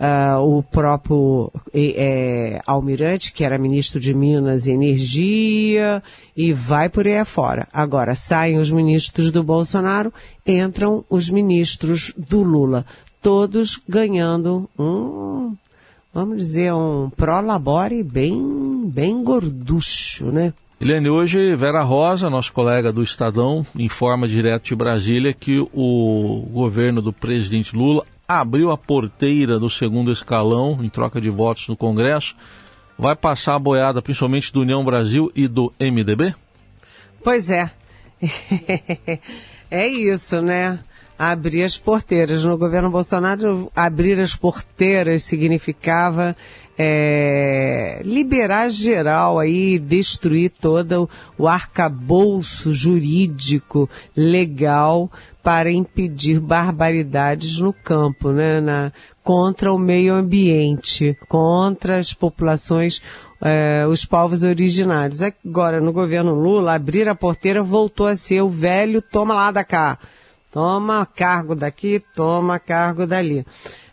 Uh, 0.00 0.58
o 0.58 0.62
próprio 0.62 1.52
é, 1.72 2.60
Almirante, 2.66 3.32
que 3.32 3.44
era 3.44 3.56
ministro 3.56 4.00
de 4.00 4.12
Minas 4.12 4.66
e 4.66 4.72
Energia, 4.72 6.02
e 6.36 6.52
vai 6.52 6.88
por 6.88 7.06
aí 7.06 7.16
afora. 7.16 7.68
Agora, 7.72 8.16
saem 8.16 8.58
os 8.58 8.72
ministros 8.72 9.30
do 9.30 9.44
Bolsonaro, 9.44 10.12
entram 10.44 11.04
os 11.08 11.30
ministros 11.30 12.12
do 12.16 12.42
Lula, 12.42 12.84
todos 13.22 13.80
ganhando 13.88 14.68
um, 14.76 15.54
vamos 16.12 16.38
dizer, 16.38 16.74
um 16.74 17.08
prolabore 17.10 18.02
bem, 18.02 18.84
bem 18.86 19.22
gorducho, 19.22 20.26
né? 20.26 20.52
Eliane, 20.80 21.08
hoje 21.08 21.54
Vera 21.56 21.82
Rosa, 21.82 22.28
nosso 22.28 22.52
colega 22.52 22.92
do 22.92 23.02
Estadão, 23.02 23.64
informa 23.74 24.28
direto 24.28 24.66
de 24.66 24.74
Brasília 24.74 25.32
que 25.32 25.58
o 25.72 26.46
governo 26.52 27.00
do 27.00 27.12
presidente 27.12 27.74
Lula 27.74 28.04
abriu 28.28 28.70
a 28.70 28.78
porteira 28.78 29.58
do 29.58 29.68
segundo 29.68 30.10
escalão 30.10 30.78
em 30.82 30.88
troca 30.88 31.20
de 31.20 31.30
votos 31.30 31.68
no 31.68 31.76
Congresso, 31.76 32.34
vai 32.98 33.14
passar 33.14 33.56
a 33.56 33.58
boiada 33.58 34.00
principalmente 34.00 34.52
do 34.52 34.60
União 34.60 34.84
Brasil 34.84 35.30
e 35.34 35.46
do 35.46 35.72
MDB? 35.78 36.34
Pois 37.22 37.50
é. 37.50 37.70
é 39.70 39.86
isso, 39.86 40.40
né? 40.40 40.78
Abrir 41.18 41.62
as 41.62 41.78
porteiras. 41.78 42.44
No 42.44 42.58
governo 42.58 42.90
Bolsonaro, 42.90 43.70
abrir 43.74 44.18
as 44.20 44.34
porteiras 44.34 45.22
significava 45.22 46.36
é, 46.78 48.00
liberar 48.04 48.68
geral 48.68 49.38
aí, 49.38 49.78
destruir 49.78 50.50
todo 50.50 51.08
o 51.38 51.46
arcabouço 51.46 52.72
jurídico 52.72 53.88
legal 54.16 55.10
para 55.42 55.70
impedir 55.70 56.40
barbaridades 56.40 57.58
no 57.58 57.72
campo, 57.72 58.32
né, 58.32 58.60
na, 58.60 58.92
contra 59.22 59.72
o 59.72 59.78
meio 59.78 60.14
ambiente, 60.14 61.16
contra 61.28 61.98
as 61.98 62.12
populações, 62.12 63.02
é, 63.40 63.86
os 63.86 64.04
povos 64.04 64.42
originários. 64.42 65.22
Agora, 65.22 65.80
no 65.80 65.92
governo 65.92 66.34
Lula, 66.34 66.74
abrir 66.74 67.08
a 67.08 67.14
porteira 67.14 67.62
voltou 67.62 68.06
a 68.06 68.16
ser 68.16 68.42
o 68.42 68.48
velho 68.48 69.02
toma 69.02 69.34
lá 69.34 69.50
da 69.50 69.62
cá. 69.62 69.98
Toma 70.50 71.04
cargo 71.04 71.54
daqui, 71.54 72.00
toma 72.14 72.58
cargo 72.58 73.06
dali. 73.06 73.44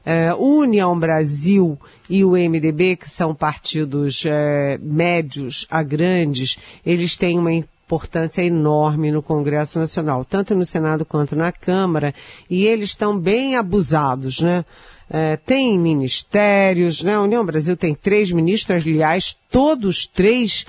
É, 0.05 0.34
União 0.34 0.98
Brasil 0.98 1.77
e 2.10 2.24
o 2.24 2.31
MDB, 2.31 2.96
que 2.96 3.10
são 3.10 3.36
partidos 3.36 4.24
é, 4.25 4.79
médios 4.81 5.67
a 5.70 5.84
grandes, 5.84 6.58
eles 6.86 7.15
têm 7.15 7.38
uma 7.38 7.53
importância 7.53 8.41
enorme 8.41 9.12
no 9.12 9.22
Congresso 9.22 9.77
Nacional, 9.77 10.24
tanto 10.24 10.55
no 10.55 10.65
Senado 10.65 11.05
quanto 11.05 11.36
na 11.36 11.51
Câmara, 11.51 12.15
e 12.50 12.65
eles 12.65 12.91
estão 12.91 13.17
bem 13.17 13.55
abusados, 13.55 14.39
né? 14.39 14.63
É, 15.10 15.36
tem 15.36 15.77
ministérios, 15.77 17.03
né? 17.03 17.15
A 17.15 17.22
União 17.22 17.46
Brasil 17.46 17.75
tem 17.75 17.93
três 17.93 18.31
ministros, 18.31 18.88
aliás, 18.88 19.38
todos 19.50 20.08
três 20.08 20.65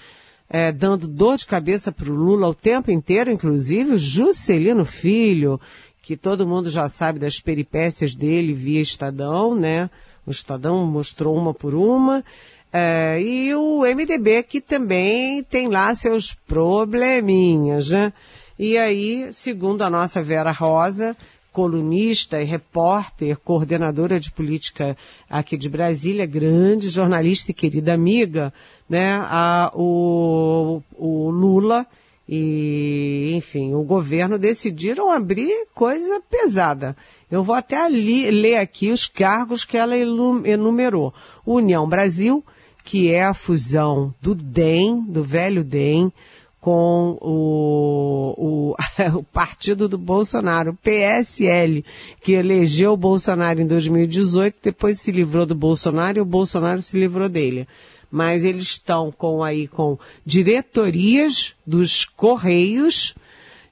é, 0.50 0.70
dando 0.70 1.08
dor 1.08 1.38
de 1.38 1.46
cabeça 1.46 1.90
para 1.90 2.10
o 2.10 2.14
Lula 2.14 2.48
o 2.48 2.54
tempo 2.54 2.90
inteiro, 2.90 3.30
inclusive 3.30 3.92
o 3.92 3.98
Juscelino 3.98 4.84
Filho, 4.84 5.58
que 6.02 6.16
todo 6.16 6.46
mundo 6.46 6.68
já 6.68 6.88
sabe 6.88 7.20
das 7.20 7.38
peripécias 7.38 8.12
dele 8.12 8.52
via 8.52 8.80
Estadão, 8.80 9.54
né? 9.54 9.88
O 10.26 10.32
Estadão 10.32 10.84
mostrou 10.84 11.36
uma 11.36 11.54
por 11.54 11.74
uma. 11.74 12.24
É, 12.72 13.20
e 13.20 13.54
o 13.54 13.82
MDB 13.82 14.42
que 14.42 14.60
também 14.60 15.44
tem 15.44 15.68
lá 15.68 15.94
seus 15.94 16.34
probleminhas, 16.34 17.88
né? 17.88 18.12
E 18.58 18.76
aí, 18.76 19.32
segundo 19.32 19.82
a 19.82 19.90
nossa 19.90 20.22
Vera 20.22 20.50
Rosa, 20.50 21.16
colunista 21.52 22.40
e 22.40 22.44
repórter, 22.44 23.36
coordenadora 23.36 24.18
de 24.18 24.30
política 24.32 24.96
aqui 25.28 25.56
de 25.56 25.68
Brasília, 25.68 26.26
grande 26.26 26.88
jornalista 26.88 27.50
e 27.50 27.54
querida 27.54 27.92
amiga, 27.92 28.52
né? 28.88 29.14
A, 29.22 29.70
o, 29.74 30.82
o 30.96 31.30
Lula 31.30 31.86
e, 32.34 33.34
enfim, 33.34 33.74
o 33.74 33.82
governo 33.82 34.38
decidiram 34.38 35.10
abrir 35.10 35.66
coisa 35.74 36.18
pesada. 36.30 36.96
Eu 37.30 37.44
vou 37.44 37.54
até 37.54 37.76
ali, 37.76 38.30
ler 38.30 38.56
aqui 38.56 38.90
os 38.90 39.06
cargos 39.06 39.66
que 39.66 39.76
ela 39.76 39.94
enumerou. 39.94 41.12
União 41.44 41.86
Brasil, 41.86 42.42
que 42.82 43.12
é 43.12 43.22
a 43.22 43.34
fusão 43.34 44.14
do 44.18 44.34
DEM, 44.34 45.02
do 45.02 45.22
velho 45.22 45.62
DEM, 45.62 46.10
com 46.58 47.18
o, 47.20 48.34
o, 48.38 48.74
o, 49.18 49.22
partido 49.24 49.86
do 49.86 49.98
Bolsonaro, 49.98 50.70
o 50.70 50.76
PSL, 50.76 51.84
que 52.22 52.32
elegeu 52.32 52.94
o 52.94 52.96
Bolsonaro 52.96 53.60
em 53.60 53.66
2018, 53.66 54.56
depois 54.62 55.02
se 55.02 55.12
livrou 55.12 55.44
do 55.44 55.54
Bolsonaro 55.54 56.16
e 56.16 56.22
o 56.22 56.24
Bolsonaro 56.24 56.80
se 56.80 56.98
livrou 56.98 57.28
dele 57.28 57.68
mas 58.12 58.44
eles 58.44 58.64
estão 58.64 59.10
com 59.10 59.42
aí 59.42 59.66
com 59.66 59.98
diretorias 60.24 61.56
dos 61.66 62.04
Correios, 62.04 63.14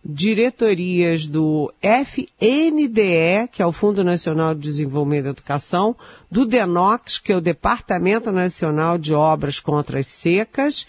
diretorias 0.02 1.28
do 1.28 1.70
FNDE, 1.82 3.48
que 3.52 3.60
é 3.60 3.66
o 3.66 3.72
Fundo 3.72 4.02
Nacional 4.02 4.54
de 4.54 4.62
Desenvolvimento 4.62 5.24
da 5.24 5.30
Educação, 5.30 5.94
do 6.30 6.46
DENOX, 6.46 7.18
que 7.18 7.32
é 7.32 7.36
o 7.36 7.40
Departamento 7.40 8.32
Nacional 8.32 8.96
de 8.96 9.12
Obras 9.12 9.60
contra 9.60 9.98
as 9.98 10.06
Secas, 10.06 10.86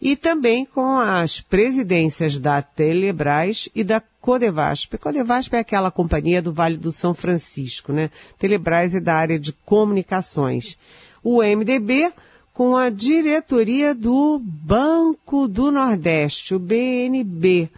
e 0.00 0.16
também 0.16 0.64
com 0.64 0.96
as 0.96 1.42
presidências 1.42 2.38
da 2.38 2.62
Telebras 2.62 3.68
e 3.74 3.84
da 3.84 4.02
Codevasp. 4.20 4.96
Codevasp 4.96 5.54
é 5.54 5.58
aquela 5.58 5.90
companhia 5.90 6.40
do 6.40 6.52
Vale 6.52 6.78
do 6.78 6.90
São 6.90 7.12
Francisco, 7.14 7.92
né? 7.92 8.10
Telebras 8.38 8.94
é 8.94 9.00
da 9.00 9.14
área 9.14 9.38
de 9.38 9.52
comunicações. 9.52 10.78
O 11.22 11.42
MDB 11.42 12.12
com 12.54 12.76
a 12.76 12.88
diretoria 12.88 13.92
do 13.92 14.40
Banco 14.40 15.48
do 15.48 15.72
Nordeste, 15.72 16.54
o 16.54 16.58
BNB, 16.60 17.68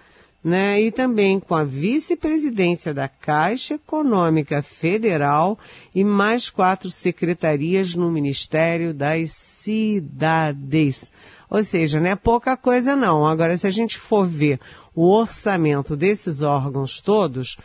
né? 0.45 0.78
E 0.83 0.92
também 0.92 1.40
com 1.40 1.54
a 1.54 1.64
vice-presidência 1.64 2.92
da 2.92 3.09
Caixa 3.09 3.75
Econômica 3.75 4.62
Federal 4.62 5.59
e 5.95 6.04
mais 6.04 6.50
quatro 6.50 6.90
secretarias 6.90 7.95
no 7.95 8.11
Ministério 8.11 8.92
das 8.92 9.33
Cidades. 9.33 11.11
Ou 11.49 11.64
seja, 11.64 11.99
não 11.99 12.11
é 12.11 12.14
pouca 12.14 12.54
coisa 12.54 12.95
não. 12.95 13.26
Agora, 13.26 13.56
se 13.56 13.66
a 13.66 13.71
gente 13.71 13.99
for 13.99 14.26
ver 14.26 14.61
o 14.95 15.11
orçamento 15.11 15.97
desses 15.97 16.42
órgãos 16.42 17.00
todos, 17.00 17.56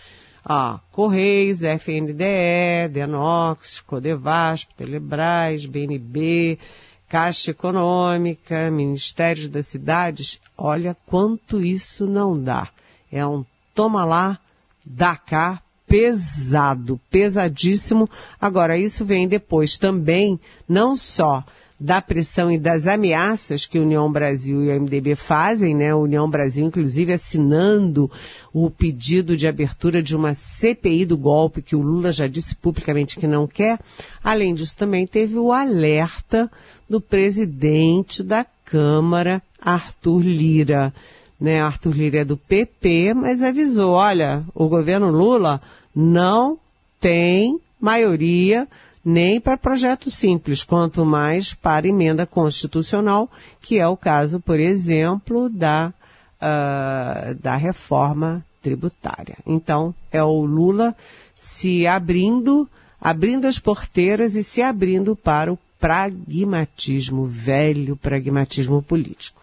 ah, 0.46 0.80
Correios, 0.92 1.62
FNDE, 1.62 2.88
Denox, 2.90 3.82
Codevasp, 3.82 4.74
Telebras, 4.76 5.66
BNB, 5.66 6.58
Caixa 7.12 7.52
Econômica, 7.52 8.72
Ministérios 8.72 9.50
das 9.50 9.68
Cidades, 9.68 10.40
olha 10.58 10.96
quanto 11.06 11.60
isso 11.62 12.08
não 12.08 12.42
dá. 12.42 12.70
É 13.12 13.28
um 13.28 13.44
toma 13.76 14.06
lá, 14.06 14.40
dá 14.86 15.18
cá, 15.18 15.62
pesado, 15.86 16.98
pesadíssimo. 17.10 18.10
Agora, 18.40 18.78
isso 18.78 19.04
vem 19.04 19.28
depois 19.28 19.78
também, 19.78 20.40
não 20.70 20.96
só 20.96 21.44
da 21.82 22.00
pressão 22.00 22.52
e 22.52 22.60
das 22.60 22.86
ameaças 22.86 23.66
que 23.66 23.80
a 23.80 23.82
União 23.82 24.10
Brasil 24.12 24.64
e 24.64 24.70
o 24.70 24.82
MDB 24.82 25.16
fazem, 25.16 25.76
né? 25.76 25.90
A 25.90 25.98
União 25.98 26.30
Brasil, 26.30 26.64
inclusive, 26.64 27.12
assinando 27.12 28.10
o 28.54 28.70
pedido 28.70 29.36
de 29.36 29.48
abertura 29.48 30.00
de 30.00 30.16
uma 30.16 30.36
CPI 30.36 31.06
do 31.08 31.18
golpe 31.18 31.64
que 31.64 31.76
o 31.76 31.82
Lula 31.82 32.12
já 32.12 32.28
disse 32.28 32.56
publicamente 32.56 33.18
que 33.18 33.26
não 33.26 33.48
quer. 33.48 33.80
Além 34.24 34.54
disso, 34.54 34.78
também 34.78 35.08
teve 35.08 35.40
o 35.40 35.52
alerta 35.52 36.52
do 36.88 37.02
presidente 37.02 38.22
da 38.22 38.46
Câmara, 38.64 39.42
Arthur 39.60 40.22
Lira. 40.22 40.94
Né? 41.40 41.60
Arthur 41.60 41.96
Lira 41.96 42.20
é 42.20 42.26
do 42.26 42.38
PP, 42.38 43.16
mas 43.16 43.42
avisou, 43.42 43.94
olha, 43.94 44.44
o 44.54 44.68
governo 44.68 45.10
Lula 45.10 45.60
não 45.96 46.60
tem 47.00 47.60
maioria 47.80 48.68
nem 49.04 49.40
para 49.40 49.58
projeto 49.58 50.12
simples, 50.12 50.64
quanto 50.64 51.06
mais 51.06 51.54
para 51.54 51.88
emenda 51.88 52.26
constitucional, 52.26 53.30
que 53.62 53.80
é 53.80 53.88
o 53.88 53.98
caso, 53.98 54.40
por 54.40 54.60
exemplo, 54.60 55.50
da, 55.50 55.94
uh, 56.42 57.36
da 57.36 57.56
reforma 57.56 58.46
tributária. 58.62 59.38
Então, 59.46 59.94
é 60.12 60.24
o 60.24 60.46
Lula 60.46 60.96
se 61.34 61.88
abrindo, 61.88 62.70
abrindo 63.00 63.46
as 63.46 63.58
porteiras 63.58 64.36
e 64.36 64.44
se 64.44 64.62
abrindo 64.62 65.16
para 65.16 65.52
o 65.52 65.58
pragmatismo, 65.80 67.26
velho 67.26 67.98
pragmatismo 67.98 68.84
político. 68.84 69.42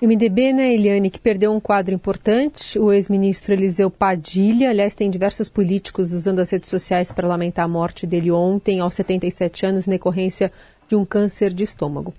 MDB, 0.00 0.52
né, 0.52 0.72
Eliane, 0.74 1.10
que 1.10 1.18
perdeu 1.18 1.52
um 1.52 1.58
quadro 1.58 1.92
importante, 1.92 2.78
o 2.78 2.92
ex-ministro 2.92 3.52
Eliseu 3.52 3.90
Padilha, 3.90 4.70
aliás, 4.70 4.94
tem 4.94 5.10
diversos 5.10 5.48
políticos 5.48 6.12
usando 6.12 6.38
as 6.38 6.50
redes 6.50 6.70
sociais 6.70 7.10
para 7.10 7.26
lamentar 7.26 7.64
a 7.64 7.68
morte 7.68 8.06
dele 8.06 8.30
ontem, 8.30 8.78
aos 8.78 8.94
77 8.94 9.66
anos, 9.66 9.86
na 9.86 9.92
decorrência 9.92 10.52
de 10.88 10.94
um 10.94 11.04
câncer 11.04 11.52
de 11.52 11.64
estômago. 11.64 12.14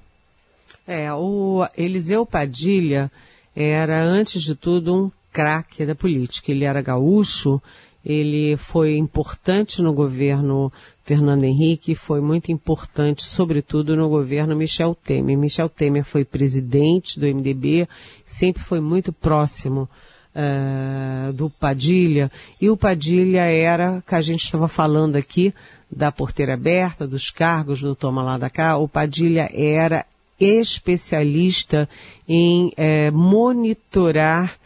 É, 0.85 1.11
o 1.13 1.65
Eliseu 1.77 2.25
Padilha 2.25 3.09
era, 3.55 4.01
antes 4.01 4.41
de 4.41 4.55
tudo, 4.55 4.93
um 5.05 5.11
craque 5.31 5.85
da 5.85 5.95
política. 5.95 6.51
Ele 6.51 6.65
era 6.65 6.81
gaúcho, 6.81 7.61
ele 8.03 8.57
foi 8.57 8.97
importante 8.97 9.81
no 9.81 9.93
governo 9.93 10.71
Fernando 11.09 11.43
Henrique, 11.43 11.95
foi 11.95 12.21
muito 12.21 12.51
importante, 12.51 13.23
sobretudo 13.23 13.95
no 13.95 14.07
governo 14.07 14.55
Michel 14.55 14.93
Temer. 14.93 15.35
Michel 15.35 15.67
Temer 15.67 16.03
foi 16.03 16.23
presidente 16.23 17.19
do 17.19 17.25
MDB, 17.25 17.89
sempre 18.27 18.61
foi 18.61 18.79
muito 18.79 19.11
próximo 19.11 19.89
uh, 20.35 21.33
do 21.33 21.49
Padilha, 21.49 22.31
e 22.61 22.69
o 22.69 22.77
Padilha 22.77 23.41
era, 23.41 24.03
que 24.05 24.13
a 24.13 24.21
gente 24.21 24.43
estava 24.43 24.67
falando 24.67 25.15
aqui, 25.15 25.51
da 25.91 26.11
porteira 26.11 26.53
aberta, 26.53 27.07
dos 27.07 27.31
cargos 27.31 27.81
do 27.81 27.95
Toma 27.95 28.21
Lá 28.21 28.37
da 28.37 28.47
Cá, 28.47 28.77
o 28.77 28.87
Padilha 28.87 29.49
era 29.51 30.05
especialista 30.39 31.89
em 32.27 32.71
eh, 32.77 33.09
monitorar 33.09 34.59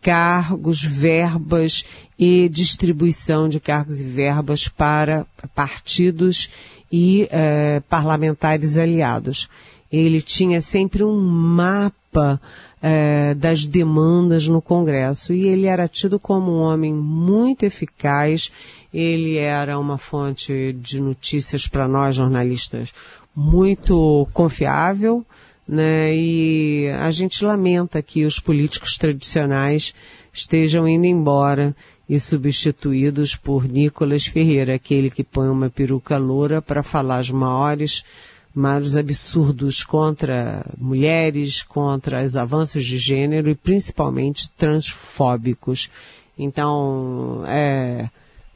cargos, 0.00 0.82
verbas 0.82 1.84
e 2.18 2.48
distribuição 2.48 3.48
de 3.48 3.60
cargos 3.60 4.00
e 4.00 4.04
verbas 4.04 4.68
para 4.68 5.26
partidos 5.54 6.50
e 6.90 7.28
eh, 7.30 7.82
parlamentares 7.88 8.76
aliados. 8.76 9.48
Ele 9.90 10.20
tinha 10.20 10.60
sempre 10.60 11.02
um 11.02 11.18
mapa 11.20 12.40
eh, 12.82 13.34
das 13.34 13.64
demandas 13.66 14.46
no 14.48 14.62
Congresso 14.62 15.32
e 15.32 15.46
ele 15.46 15.66
era 15.66 15.88
tido 15.88 16.18
como 16.18 16.52
um 16.52 16.60
homem 16.60 16.94
muito 16.94 17.64
eficaz. 17.64 18.50
Ele 18.92 19.36
era 19.36 19.78
uma 19.78 19.98
fonte 19.98 20.72
de 20.80 21.00
notícias 21.00 21.66
para 21.66 21.86
nós 21.86 22.16
jornalistas 22.16 22.92
muito 23.34 24.28
confiável 24.32 25.24
né? 25.70 26.12
E 26.12 26.88
a 26.98 27.12
gente 27.12 27.44
lamenta 27.44 28.02
que 28.02 28.24
os 28.24 28.40
políticos 28.40 28.98
tradicionais 28.98 29.94
estejam 30.32 30.88
indo 30.88 31.06
embora 31.06 31.76
e 32.08 32.18
substituídos 32.18 33.36
por 33.36 33.68
Nicolas 33.68 34.26
Ferreira, 34.26 34.74
aquele 34.74 35.08
que 35.08 35.22
põe 35.22 35.48
uma 35.48 35.70
peruca 35.70 36.16
loura 36.16 36.60
para 36.60 36.82
falar 36.82 37.20
os 37.20 37.30
maiores, 37.30 38.04
maiores 38.52 38.96
absurdos 38.96 39.84
contra 39.84 40.66
mulheres, 40.76 41.62
contra 41.62 42.24
os 42.24 42.36
avanços 42.36 42.84
de 42.84 42.98
gênero 42.98 43.48
e 43.48 43.54
principalmente 43.54 44.50
transfóbicos. 44.58 45.88
Então, 46.36 47.44
é, 47.46 48.10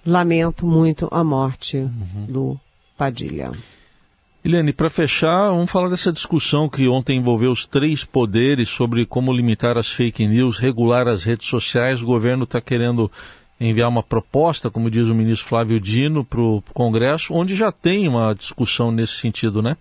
lamento 0.04 0.66
muito 0.66 1.06
a 1.12 1.22
morte 1.22 1.76
uhum. 1.76 2.26
do 2.28 2.60
Padilha. 2.98 3.52
Helene, 4.46 4.74
para 4.74 4.90
fechar, 4.90 5.48
vamos 5.48 5.70
falar 5.70 5.88
dessa 5.88 6.12
discussão 6.12 6.68
que 6.68 6.86
ontem 6.86 7.16
envolveu 7.16 7.50
os 7.50 7.64
três 7.64 8.04
poderes 8.04 8.68
sobre 8.68 9.06
como 9.06 9.32
limitar 9.32 9.78
as 9.78 9.88
fake 9.88 10.26
news, 10.26 10.58
regular 10.58 11.08
as 11.08 11.24
redes 11.24 11.48
sociais. 11.48 12.02
O 12.02 12.06
governo 12.06 12.44
está 12.44 12.60
querendo 12.60 13.10
enviar 13.58 13.88
uma 13.88 14.02
proposta, 14.02 14.70
como 14.70 14.90
diz 14.90 15.08
o 15.08 15.14
ministro 15.14 15.48
Flávio 15.48 15.80
Dino, 15.80 16.22
para 16.22 16.42
o 16.42 16.62
Congresso, 16.74 17.32
onde 17.32 17.54
já 17.54 17.72
tem 17.72 18.06
uma 18.06 18.34
discussão 18.34 18.92
nesse 18.92 19.14
sentido, 19.14 19.62
né? 19.62 19.78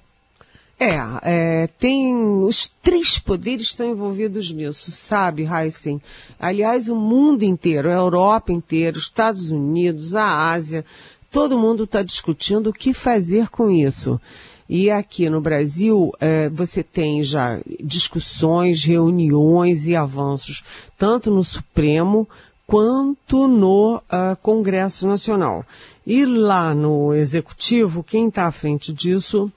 É, 0.79 0.97
é, 1.23 1.67
tem 1.77 2.15
os 2.15 2.73
três 2.81 3.19
poderes 3.19 3.67
estão 3.67 3.91
envolvidos 3.91 4.49
nisso, 4.49 4.91
sabe, 4.91 5.45
Heisen? 5.45 6.01
Aliás, 6.39 6.87
o 6.87 6.95
mundo 6.95 7.43
inteiro, 7.43 7.89
a 7.89 7.95
Europa 7.95 8.53
inteira, 8.53 8.97
os 8.97 9.03
Estados 9.03 9.51
Unidos, 9.51 10.15
a 10.15 10.51
Ásia, 10.51 10.85
todo 11.29 11.59
mundo 11.59 11.83
está 11.83 12.01
discutindo 12.01 12.69
o 12.69 12.73
que 12.73 12.93
fazer 12.93 13.49
com 13.49 13.69
isso. 13.69 14.21
E 14.67 14.89
aqui 14.89 15.29
no 15.29 15.41
Brasil, 15.41 16.11
é, 16.19 16.49
você 16.49 16.83
tem 16.83 17.21
já 17.21 17.59
discussões, 17.83 18.83
reuniões 18.83 19.87
e 19.87 19.95
avanços, 19.95 20.63
tanto 20.97 21.29
no 21.29 21.43
Supremo 21.43 22.27
quanto 22.65 23.47
no 23.47 23.97
uh, 23.97 24.35
Congresso 24.41 25.07
Nacional. 25.07 25.65
E 26.07 26.25
lá 26.25 26.73
no 26.73 27.13
Executivo, 27.13 28.03
quem 28.03 28.27
está 28.27 28.47
à 28.47 28.51
frente 28.51 28.91
disso 28.93 29.51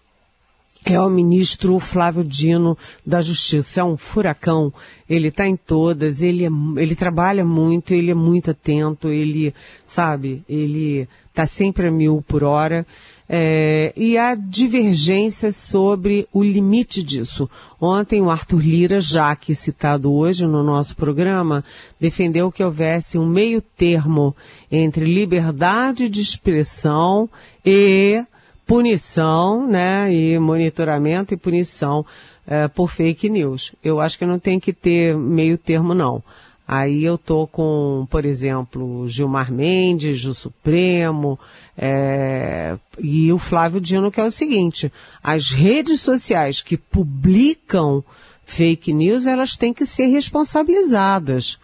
é 0.85 1.01
o 1.01 1.11
ministro 1.11 1.79
Flávio 1.81 2.23
Dino 2.23 2.79
da 3.05 3.21
Justiça. 3.21 3.81
É 3.81 3.85
um 3.85 3.97
furacão. 3.97 4.73
Ele 5.09 5.29
está 5.29 5.47
em 5.47 5.57
todas, 5.57 6.23
ele, 6.23 6.45
é, 6.45 6.51
ele 6.77 6.95
trabalha 6.95 7.45
muito, 7.45 7.95
ele 7.95 8.11
é 8.11 8.15
muito 8.15 8.51
atento, 8.53 9.09
ele, 9.09 9.55
sabe, 9.87 10.45
ele 10.49 11.09
está 11.29 11.47
sempre 11.47 11.89
a 11.89 11.91
mil 11.91 12.25
por 12.27 12.45
hora 12.45 12.87
é, 13.29 13.93
e 13.97 14.17
há 14.17 14.35
divergências 14.35 15.57
sobre 15.57 16.29
o 16.33 16.43
limite 16.43 17.03
disso. 17.03 17.51
Ontem 17.81 18.23
o 18.23 18.31
Arthur 18.31 18.61
Lira, 18.61 19.01
já 19.01 19.35
que 19.35 19.55
citado 19.55 20.13
hoje 20.13 20.47
no 20.47 20.63
nosso 20.63 20.95
programa, 20.97 21.65
defendeu 21.99 22.53
que 22.53 22.63
houvesse 22.63 23.19
um 23.19 23.27
meio 23.27 23.61
termo 23.61 24.35
entre 24.71 25.05
liberdade 25.05 26.09
de 26.09 26.21
expressão 26.21 27.29
e 27.65 28.25
punição, 28.67 29.67
né, 29.67 30.13
e 30.13 30.39
monitoramento 30.39 31.33
e 31.33 31.37
punição 31.37 32.05
é, 32.47 32.69
por 32.69 32.91
fake 32.91 33.29
news. 33.29 33.75
Eu 33.83 34.01
acho 34.01 34.19
que 34.19 34.27
não 34.27 34.39
tem 34.39 34.59
que 34.59 34.73
ter 34.73 35.17
meio 35.17 35.59
termo 35.59 35.95
não. 35.95 36.23
Aí 36.67 37.05
eu 37.05 37.17
tô 37.17 37.47
com, 37.47 38.07
por 38.11 38.25
exemplo, 38.25 39.09
Gilmar 39.09 39.53
Mendes, 39.53 40.25
do 40.25 40.35
Supremo, 40.35 41.39
é, 41.79 42.77
e 42.99 43.33
o 43.33 43.39
Flávio 43.39 43.81
Dino, 43.81 44.11
que 44.11 44.21
é 44.21 44.25
o 44.25 44.33
seguinte, 44.33 44.93
as 45.23 45.51
redes 45.51 46.01
sociais 46.01 46.61
que 46.61 46.77
publicam 46.77 48.03
fake 48.45 48.93
news, 48.93 49.27
elas 49.27 49.57
têm 49.57 49.73
que 49.73 49.87
ser 49.87 50.07
responsabilizadas. 50.07 51.59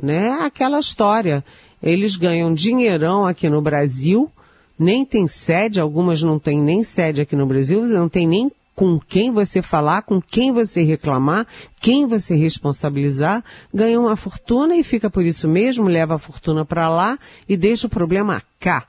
Né? 0.00 0.30
Aquela 0.40 0.78
história. 0.78 1.44
Eles 1.82 2.14
ganham 2.14 2.54
dinheirão 2.54 3.26
aqui 3.26 3.48
no 3.48 3.62
Brasil, 3.62 4.30
nem 4.78 5.04
tem 5.04 5.26
sede, 5.26 5.80
algumas 5.80 6.22
não 6.22 6.38
têm 6.38 6.60
nem 6.60 6.84
sede 6.84 7.20
aqui 7.20 7.34
no 7.34 7.46
Brasil, 7.46 7.84
não 7.86 8.08
tem 8.08 8.26
nem 8.26 8.50
com 8.78 8.96
quem 8.96 9.32
você 9.32 9.60
falar, 9.60 10.02
com 10.02 10.22
quem 10.22 10.52
você 10.52 10.84
reclamar, 10.84 11.48
quem 11.80 12.06
você 12.06 12.36
responsabilizar, 12.36 13.42
ganha 13.74 13.98
uma 13.98 14.14
fortuna 14.14 14.76
e 14.76 14.84
fica 14.84 15.10
por 15.10 15.24
isso 15.24 15.48
mesmo, 15.48 15.88
leva 15.88 16.14
a 16.14 16.18
fortuna 16.18 16.64
para 16.64 16.88
lá 16.88 17.18
e 17.48 17.56
deixa 17.56 17.88
o 17.88 17.90
problema 17.90 18.40
cá. 18.60 18.86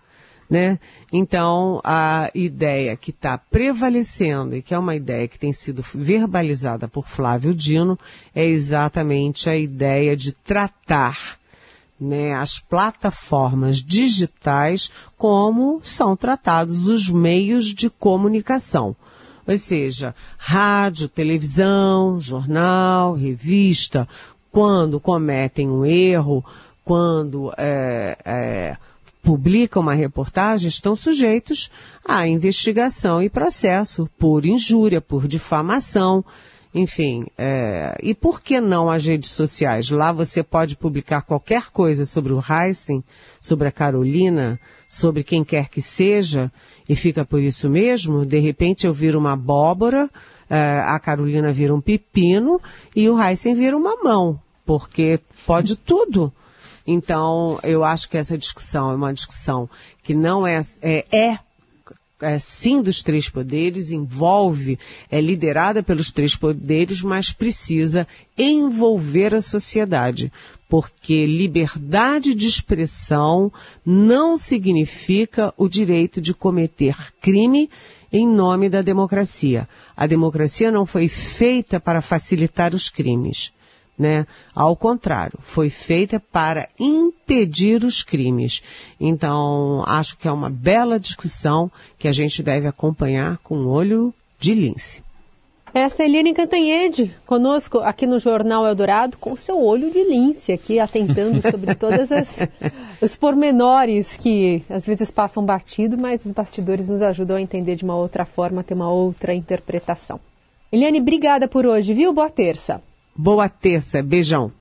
Né? 0.47 0.77
Então, 1.11 1.81
a 1.83 2.29
ideia 2.35 2.95
que 2.95 3.09
está 3.09 3.35
prevalecendo 3.35 4.55
e 4.55 4.61
que 4.61 4.75
é 4.75 4.77
uma 4.77 4.95
ideia 4.95 5.27
que 5.27 5.39
tem 5.39 5.51
sido 5.51 5.83
verbalizada 5.91 6.87
por 6.87 7.07
Flávio 7.07 7.51
Dino 7.51 7.97
é 8.35 8.45
exatamente 8.45 9.49
a 9.49 9.57
ideia 9.57 10.15
de 10.15 10.33
tratar 10.33 11.39
né, 11.99 12.31
as 12.33 12.59
plataformas 12.59 13.77
digitais 13.77 14.91
como 15.17 15.81
são 15.83 16.15
tratados 16.15 16.85
os 16.85 17.09
meios 17.09 17.73
de 17.73 17.89
comunicação 17.89 18.95
ou 19.49 19.57
seja, 19.57 20.13
rádio, 20.37 21.07
televisão, 21.07 22.19
jornal, 22.19 23.15
revista, 23.15 24.07
quando 24.51 24.99
cometem 24.99 25.67
um 25.67 25.83
erro, 25.83 26.45
quando 26.85 27.51
é, 27.57 28.15
é, 28.23 28.77
publicam 29.23 29.81
uma 29.81 29.95
reportagem, 29.95 30.67
estão 30.67 30.95
sujeitos 30.95 31.71
à 32.05 32.27
investigação 32.27 33.23
e 33.23 33.27
processo 33.27 34.07
por 34.19 34.45
injúria, 34.45 35.01
por 35.01 35.27
difamação, 35.27 36.23
enfim. 36.71 37.25
É, 37.35 37.97
e 38.03 38.13
por 38.13 38.41
que 38.41 38.61
não 38.61 38.87
as 38.87 39.03
redes 39.03 39.31
sociais? 39.31 39.89
Lá 39.89 40.11
você 40.11 40.43
pode 40.43 40.75
publicar 40.75 41.23
qualquer 41.23 41.71
coisa 41.71 42.05
sobre 42.05 42.33
o 42.33 42.43
Heisen, 42.47 43.03
sobre 43.39 43.67
a 43.67 43.71
Carolina, 43.71 44.59
sobre 44.89 45.23
quem 45.23 45.43
quer 45.43 45.69
que 45.69 45.83
seja, 45.83 46.51
e 46.87 46.95
fica 46.95 47.23
por 47.23 47.39
isso 47.39 47.69
mesmo, 47.69 48.25
de 48.25 48.39
repente 48.39 48.87
eu 48.87 48.93
viro 48.93 49.19
uma 49.19 49.33
abóbora, 49.33 50.09
eh, 50.49 50.81
a 50.83 50.99
Carolina 50.99 51.51
vira 51.51 51.75
um 51.75 51.79
pepino 51.79 52.59
e 52.95 53.07
o 53.07 53.21
Heisen 53.21 53.53
vira 53.53 53.77
uma 53.77 54.03
mão, 54.03 54.41
porque 54.65 55.19
pode 55.45 55.75
tudo. 55.85 56.33
Então, 56.87 57.59
eu 57.61 57.83
acho 57.83 58.09
que 58.09 58.17
essa 58.17 58.35
discussão 58.35 58.89
é 58.89 58.95
uma 58.95 59.13
discussão 59.13 59.69
que 60.01 60.15
não 60.15 60.47
é, 60.47 60.59
é, 60.81 61.05
é 61.15 61.39
é, 62.21 62.37
sim 62.37 62.81
dos 62.81 63.01
três 63.01 63.29
poderes, 63.29 63.91
envolve, 63.91 64.77
é 65.09 65.21
liderada 65.21 65.81
pelos 65.81 66.11
três 66.11 66.35
poderes, 66.35 67.01
mas 67.01 67.31
precisa 67.31 68.05
envolver 68.37 69.33
a 69.33 69.41
sociedade. 69.41 70.31
Porque 70.69 71.25
liberdade 71.25 72.33
de 72.33 72.47
expressão 72.47 73.51
não 73.85 74.37
significa 74.37 75.53
o 75.57 75.67
direito 75.67 76.21
de 76.21 76.33
cometer 76.33 76.95
crime 77.19 77.69
em 78.13 78.27
nome 78.27 78.69
da 78.69 78.81
democracia. 78.81 79.67
A 79.97 80.07
democracia 80.07 80.71
não 80.71 80.85
foi 80.85 81.07
feita 81.07 81.79
para 81.79 82.01
facilitar 82.01 82.73
os 82.73 82.89
crimes 82.89 83.51
né? 83.99 84.25
Ao 84.55 84.77
contrário, 84.77 85.37
foi 85.41 85.69
feita 85.69 86.21
para 86.21 86.69
impedir 86.79 87.83
os 87.83 88.01
crimes. 88.01 88.63
Então, 88.97 89.83
acho 89.85 90.17
que 90.17 90.25
é 90.25 90.31
uma 90.31 90.49
bela 90.49 90.97
discussão 90.97 91.69
que 91.97 92.07
a 92.07 92.13
gente 92.13 92.41
deve 92.41 92.65
acompanhar 92.65 93.37
com 93.39 93.65
olho 93.65 94.13
de 94.39 94.53
lince. 94.53 95.03
Essa 95.73 96.03
é 96.03 96.05
Eliane 96.07 96.33
Cantanhede, 96.33 97.15
conosco 97.25 97.79
aqui 97.79 98.07
no 98.07 98.17
Jornal 98.17 98.65
Eldorado, 98.65 99.17
com 99.17 99.35
seu 99.35 99.61
olho 99.61 99.91
de 99.91 100.03
lince 100.03 100.51
aqui, 100.51 100.79
atentando 100.79 101.41
sobre 101.41 101.73
todas 101.75 102.11
as 102.11 102.47
os 103.01 103.15
pormenores 103.15 104.17
que 104.17 104.63
às 104.69 104.85
vezes 104.85 105.11
passam 105.11 105.45
batido, 105.45 105.97
mas 105.97 106.25
os 106.25 106.31
bastidores 106.31 106.89
nos 106.89 107.01
ajudam 107.01 107.37
a 107.37 107.41
entender 107.41 107.75
de 107.75 107.83
uma 107.83 107.95
outra 107.95 108.25
forma, 108.25 108.61
a 108.61 108.63
ter 108.63 108.73
uma 108.73 108.89
outra 108.89 109.33
interpretação. 109.33 110.19
Eliane, 110.71 110.99
obrigada 110.99 111.47
por 111.47 111.65
hoje, 111.65 111.93
viu? 111.93 112.13
Boa 112.13 112.29
terça. 112.29 112.81
Boa 113.15 113.49
terça. 113.49 114.01
Beijão. 114.01 114.51